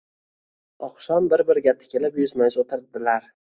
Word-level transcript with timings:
Oqshom 0.87 1.27
bir-biriga 1.35 1.75
tikilib, 1.83 2.19
yuzma-yuz 2.25 2.61
o‘tirdilar. 2.67 3.33